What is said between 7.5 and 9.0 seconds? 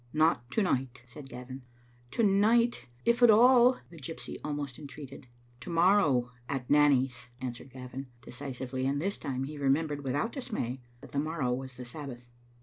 Gavin, deci sively: and